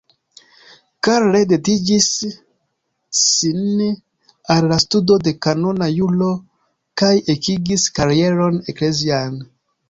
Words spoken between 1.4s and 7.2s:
dediĉis sin al la studo de kanona juro kaj